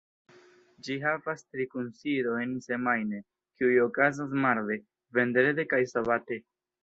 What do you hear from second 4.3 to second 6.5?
marde, vendrede kaj sabate.